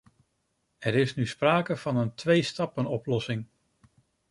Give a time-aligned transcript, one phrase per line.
[0.79, 3.47] Er is nu sprake van een "tweestappenoplossing”.